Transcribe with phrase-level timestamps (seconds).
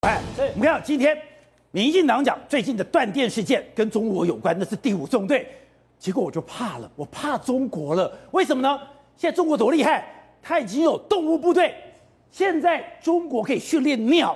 [0.00, 0.18] 哎，
[0.54, 1.14] 我们看今天，
[1.72, 5.46] 民进党讲最近的断电事件跟中国有关，那是第五纵队。
[5.98, 8.10] 结果我就怕了，我怕中国了。
[8.30, 8.80] 为什么呢？
[9.18, 10.02] 现在中国多厉害，
[10.40, 11.74] 它已经有动物部队。
[12.30, 14.34] 现在中国可以训练鸟，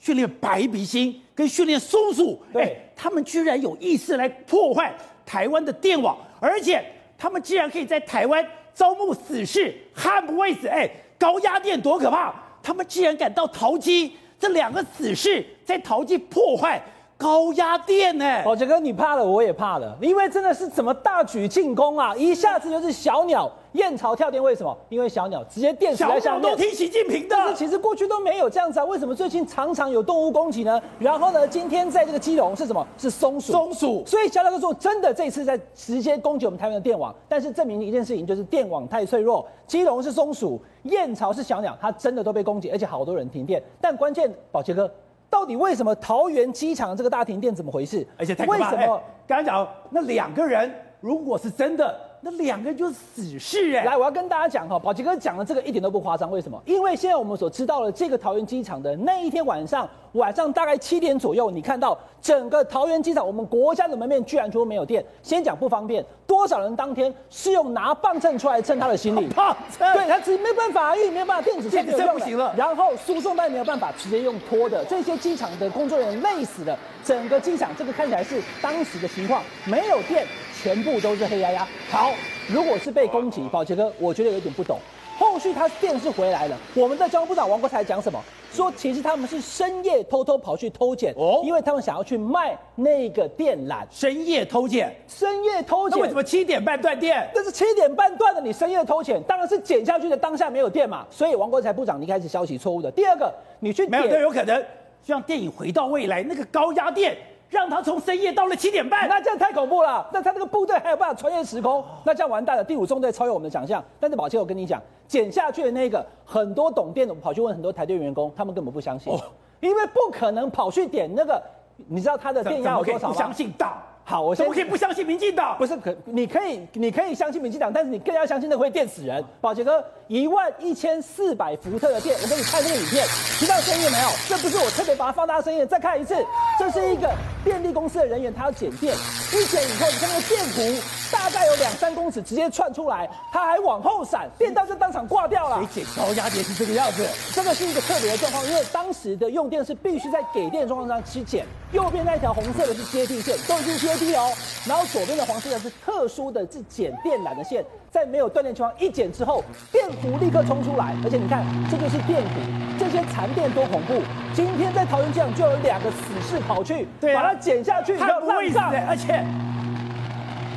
[0.00, 2.42] 训练白鼻星，跟训练松鼠。
[2.52, 4.92] 对，他们居然有意识来破坏
[5.24, 6.84] 台湾的电网，而且
[7.16, 8.44] 他们竟然可以在台湾
[8.74, 10.66] 招募死士，悍不畏死。
[10.66, 12.34] 哎，高压电多可怕！
[12.60, 14.16] 他们竟然敢到淘机。
[14.38, 16.82] 这两个死士在淘气破坏
[17.18, 18.42] 高压电呢？
[18.44, 22.14] 宝杰哥，你怕了，我也怕了，因为真的是怎么大举进攻啊！
[22.14, 23.50] 一下子就是小鸟。
[23.72, 24.74] 燕巢跳电为什么？
[24.88, 26.20] 因为小鸟直接电死在下面。
[26.22, 27.28] 小鸟都听习近平的。
[27.28, 30.80] 但是其实过去都没有这样子啊，为什么最近常常有动物攻击呢？
[30.98, 32.86] 然后呢，今天在这个基隆是什么？
[32.96, 33.52] 是松鼠。
[33.52, 34.02] 松鼠。
[34.06, 39.46] 所以小鸟哥说，真的这一次在直接攻击我们台湾的电网，但是证明一件事情，就是电网太脆弱。
[39.66, 43.62] 基隆是松鼠，燕巢是小鸟，它真的都被攻击，而且好多人停电。
[43.78, 44.90] 但关键，宝杰哥，
[45.36, 48.06] 到底为什么桃园机场这个大停电怎么回事？
[48.16, 48.58] 而且太可怕。
[48.58, 49.02] 为什么？
[49.26, 51.94] 刚刚讲那两个人，如果是真的。
[52.28, 53.84] 那两个就是死士哎！
[53.84, 56.28] 来，我要跟大家讲哈，宝杰哥讲的这个一点都不夸张。
[56.28, 56.60] 为什么？
[56.66, 65.04] 因为现在我们所知道的这个桃园机场的那一天晚上，晚上大概七点左右，你看到整个桃园机场，我们国家的门面居然说没有电。
[65.22, 69.28] 先讲不方便，多少人当天是用拿棒秤出来称他的行李？
[69.32, 72.52] 磅秤，对，他只没办法，因为没有办法，电子秤这不行了。
[72.56, 76.76] 然后输送带没有办法，直接用拖的，这些机场的工作人员累死了。
[77.04, 80.26] 整个机场这个看起来是当时的情况，没有电。
[80.66, 81.64] 全部都是黑压压。
[81.88, 82.12] 好，
[82.48, 84.80] 如果是被攻击，宝杰哥，我觉得有点不懂。
[85.16, 88.20] 后续他电视回来了，我们的交通部长王国才讲什么？
[88.52, 93.84] 说其实他们是深夜偷偷跑去偷剪哦，因为他们想要去卖那个电缆。
[93.92, 97.30] 深夜偷剪，深夜偷剪，那为什么七点半断电？
[97.32, 101.06] 那是七点半断的，你深夜偷剪，当然是剪下去的当下没有电嘛。
[101.12, 102.90] 所以王国才部长，你开始消息错误的。
[102.90, 104.60] 第二个，你去没有，都有可能，
[105.04, 107.16] 像电影回到未来那个高压电。
[107.48, 110.08] 让他从深夜到了七点半，那这样太恐怖了。
[110.12, 111.84] 那他那个部队还有办法穿越时空？
[112.04, 112.64] 那这样完蛋了。
[112.64, 113.82] 第五纵队超越我们的想象。
[114.00, 119.20] 但是宝杰，我跟你讲，剪下去的那个很多懂电的，我跑去问很多台电员工，他们根本不相信，哦、
[119.60, 121.42] 因为不可能跑去点那个。
[121.88, 123.12] 你知道他的电压有多少吗？
[123.12, 123.76] 不相信党。
[124.02, 125.58] 好，我怎么可以不相信民进党？
[125.58, 129.22] 不是可，你可以，你可以相信民进党，但是你更要相信那会电死人。
[129.42, 133.04] 宝杰哥，一万一千四百伏特的电，我给你看这个影片，
[133.38, 134.08] 听到声音没有？
[134.26, 136.14] 这不是我特别把它放大声音，再看一次，
[136.58, 137.10] 这是一个
[137.44, 138.94] 电力公司的人员，他要剪电，
[139.32, 140.80] 一剪以后，你看那个电弧
[141.12, 145.58] 大概有两三公尺，直接窜出来，他还往后闪，电到就当场挂掉了。
[145.58, 147.06] 谁剪高压电是这个样子？
[147.34, 154.32] 这个是一个特别的状况，因为当时的用电是必须在给电状况上去剪，右边那条红色的是接地线，都已经接地哦。
[154.66, 164.00] 然后左边的黄色的是特殊的是剪电缆的线，在没有断电情况一剪之后，电弧立刻冲出来，而且你看，这就是电弧，这些残电多恐怖！
[164.34, 165.96] 今天在桃园机场就有两个死
[166.28, 169.24] 士跑去，对啊、把它剪下去，它不会死，而且，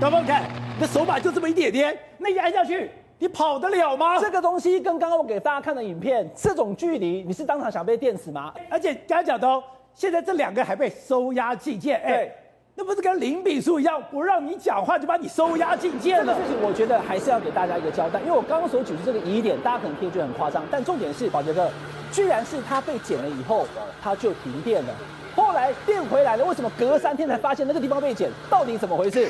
[0.00, 0.42] 大家看，
[0.76, 4.18] 你的手把就这么一点点，那一按下去，你跑得了吗？
[4.18, 8.52] 这个东西跟刚刚我给大家看的影片，这种距离，你是当场想被电死吗？
[8.70, 9.62] 而且刚才讲的哦，
[9.94, 12.30] 现在这两个还被收押寄件，哎。
[12.74, 16.32] 那不是跟林炳书一样，不让你讲话就把你收押进监了？
[16.32, 21.70] 这个事情我觉得还是要给大家一个交代，因为我刚刚所举出这个疑点，大家可能听觉得很夸张，但重点是宝杰哥，
[22.10, 23.66] 居然是他被剪了以后，
[24.02, 24.94] 他就停电了，
[25.36, 28.30] 后来电回来了，为什么隔三天才发现那个地方被剪？
[28.48, 29.28] 到底怎么回事？